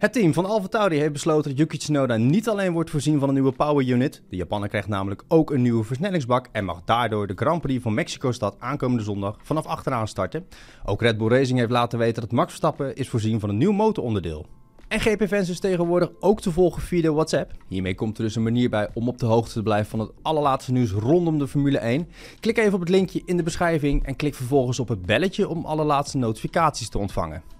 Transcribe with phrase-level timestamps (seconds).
[0.00, 3.34] Het team van AlphaTauri heeft besloten dat Yuki Tsunoda niet alleen wordt voorzien van een
[3.34, 4.22] nieuwe power unit.
[4.28, 7.94] De Japaner krijgt namelijk ook een nieuwe versnellingsbak en mag daardoor de Grand Prix van
[7.94, 10.46] Mexico-stad aankomende zondag vanaf achteraan starten.
[10.84, 13.72] Ook Red Bull Racing heeft laten weten dat Max Verstappen is voorzien van een nieuw
[13.72, 14.46] motoronderdeel.
[14.88, 17.52] En GP-fans is tegenwoordig ook te volgen via de WhatsApp.
[17.68, 20.10] Hiermee komt er dus een manier bij om op de hoogte te blijven van het
[20.22, 22.08] allerlaatste nieuws rondom de Formule 1.
[22.40, 25.64] Klik even op het linkje in de beschrijving en klik vervolgens op het belletje om
[25.64, 27.59] alle laatste notificaties te ontvangen.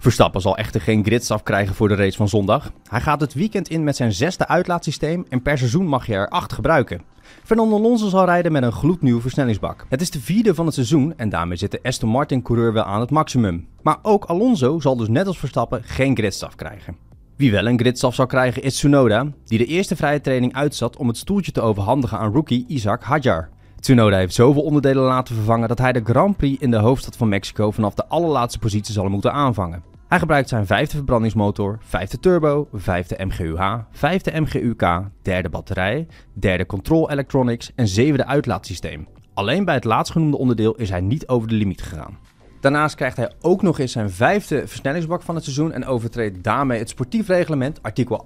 [0.00, 2.72] Verstappen zal echter geen gridstaf krijgen voor de race van zondag.
[2.88, 6.28] Hij gaat het weekend in met zijn zesde uitlaatsysteem en per seizoen mag je er
[6.28, 7.02] acht gebruiken.
[7.44, 9.86] Fernando Alonso zal rijden met een gloednieuwe versnellingsbak.
[9.88, 12.84] Het is de vierde van het seizoen en daarmee zit de Aston Martin coureur wel
[12.84, 13.66] aan het maximum.
[13.82, 16.96] Maar ook Alonso zal dus net als Verstappen geen gridstaf krijgen.
[17.36, 21.08] Wie wel een gridstaf zal krijgen is Tsunoda, die de eerste vrije training uitzat om
[21.08, 23.48] het stoeltje te overhandigen aan rookie Isaac Hadjar.
[23.80, 27.28] Tsunoda heeft zoveel onderdelen laten vervangen dat hij de Grand Prix in de hoofdstad van
[27.28, 29.82] Mexico vanaf de allerlaatste positie zal moeten aanvangen.
[30.08, 37.10] Hij gebruikt zijn vijfde verbrandingsmotor, vijfde turbo, vijfde MGUH, vijfde MGUK, derde batterij, derde control
[37.10, 39.06] electronics en zevende uitlaatsysteem.
[39.34, 42.18] Alleen bij het laatstgenoemde onderdeel is hij niet over de limiet gegaan.
[42.60, 46.78] Daarnaast krijgt hij ook nog eens zijn vijfde versnellingsbak van het seizoen en overtreedt daarmee
[46.78, 48.24] het sportief reglement, artikel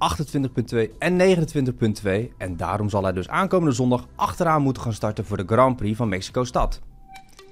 [0.74, 1.36] 28.2 en
[2.02, 2.36] 29.2.
[2.38, 5.96] En daarom zal hij dus aankomende zondag achteraan moeten gaan starten voor de Grand Prix
[5.96, 6.80] van Mexico-stad.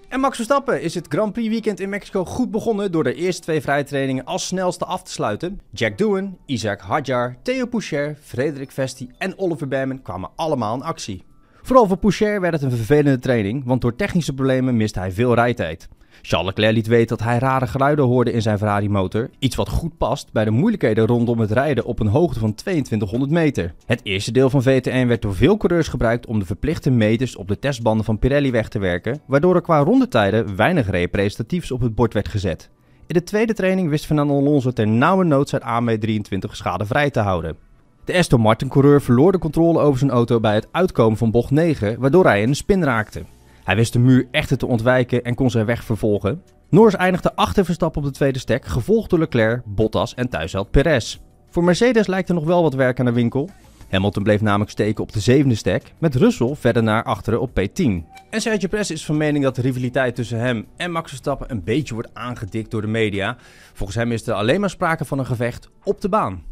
[0.09, 3.43] En Max Verstappen is het Grand Prix weekend in Mexico goed begonnen door de eerste
[3.43, 5.61] twee vrije trainingen als snelste af te sluiten.
[5.71, 11.25] Jack Doohan, Isaac Hadjar, Theo Poucher, Frederik Vesti en Oliver Behrman kwamen allemaal in actie.
[11.63, 15.35] Vooral voor Poucher werd het een vervelende training, want door technische problemen miste hij veel
[15.35, 15.89] rijtijd.
[16.23, 19.31] Charles Leclerc liet weten dat hij rare geluiden hoorde in zijn Ferrari-motor.
[19.39, 23.31] Iets wat goed past bij de moeilijkheden rondom het rijden op een hoogte van 2200
[23.31, 23.75] meter.
[23.87, 27.49] Het eerste deel van VT1 werd door veel coureurs gebruikt om de verplichte meters op
[27.49, 31.95] de testbanden van Pirelli weg te werken, waardoor er qua rondetijden weinig representatiefs op het
[31.95, 32.71] bord werd gezet.
[33.07, 37.57] In de tweede training wist Fernando Alonso ter nauwe nood zijn AM23 schadevrij te houden.
[38.05, 42.01] De Aston Martin-coureur verloor de controle over zijn auto bij het uitkomen van bocht 9,
[42.01, 43.23] waardoor hij in een spin raakte.
[43.65, 46.43] Hij wist de muur echter te ontwijken en kon zijn weg vervolgen.
[46.71, 51.19] Norris eindigde achter Verstappen op de tweede stek, gevolgd door Leclerc, Bottas en thuisheld Perez.
[51.49, 53.51] Voor Mercedes lijkt er nog wel wat werk aan de winkel.
[53.91, 57.85] Hamilton bleef namelijk steken op de zevende stek, met Russell verder naar achteren op P10.
[58.31, 61.65] En Sergio Perez is van mening dat de rivaliteit tussen hem en Max Verstappen een
[61.65, 63.37] beetje wordt aangedikt door de media.
[63.73, 66.43] Volgens hem is er alleen maar sprake van een gevecht op de baan.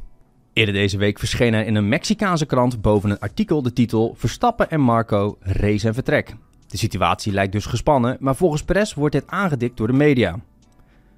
[0.53, 4.71] Eerder deze week verscheen hij in een Mexicaanse krant boven een artikel de titel Verstappen
[4.71, 6.35] en Marco race en vertrek.
[6.71, 10.39] De situatie lijkt dus gespannen, maar volgens Perez wordt dit aangedikt door de media.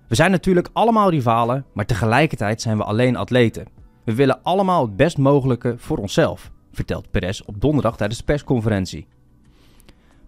[0.08, 3.66] We zijn natuurlijk allemaal rivalen, maar tegelijkertijd zijn we alleen atleten.
[4.04, 9.06] We willen allemaal het best mogelijke voor onszelf, vertelt Perez op donderdag tijdens de persconferentie.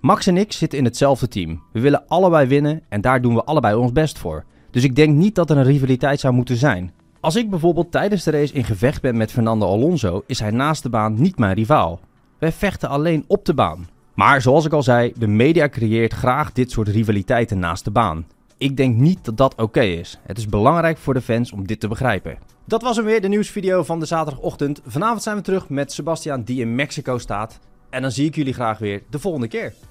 [0.00, 1.62] Max en ik zitten in hetzelfde team.
[1.72, 4.44] We willen allebei winnen en daar doen we allebei ons best voor.
[4.70, 6.92] Dus ik denk niet dat er een rivaliteit zou moeten zijn.
[7.20, 10.82] Als ik bijvoorbeeld tijdens de race in gevecht ben met Fernando Alonso, is hij naast
[10.82, 12.00] de baan niet mijn rivaal.
[12.38, 13.86] Wij vechten alleen op de baan.
[14.14, 18.26] Maar zoals ik al zei, de media creëert graag dit soort rivaliteiten naast de baan.
[18.58, 20.18] Ik denk niet dat dat oké is.
[20.22, 22.38] Het is belangrijk voor de fans om dit te begrijpen.
[22.64, 24.80] Dat was hem weer, de nieuwsvideo van de zaterdagochtend.
[24.86, 27.58] Vanavond zijn we terug met Sebastian die in Mexico staat.
[27.90, 29.74] En dan zie ik jullie graag weer de volgende keer.